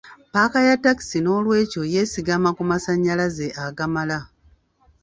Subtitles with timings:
[0.33, 4.19] Paaka ya takisi n'olwekyo yeesigama ku masanyalaze agamala.